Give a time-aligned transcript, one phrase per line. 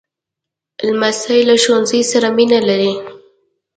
[0.87, 2.93] لمسی له ښوونځي سره مینه لري.